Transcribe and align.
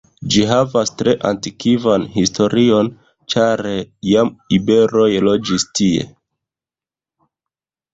Ĝi 0.35 0.45
havas 0.51 0.91
tre 1.01 1.13
antikvan 1.31 2.07
historion 2.15 2.91
ĉar 3.35 3.65
jam 4.15 4.35
iberoj 4.61 5.09
loĝis 5.31 5.71
tie. 5.81 6.13